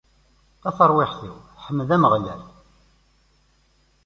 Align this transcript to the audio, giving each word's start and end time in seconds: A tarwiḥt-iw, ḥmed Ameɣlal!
A 0.67 0.69
tarwiḥt-iw, 0.77 1.35
ḥmed 1.65 1.89
Ameɣlal! 1.95 2.41